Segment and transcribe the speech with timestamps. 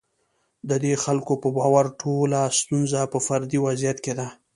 [0.69, 4.27] د دې خلکو په باور ټوله ستونزه په فردي وضعیت کې ده.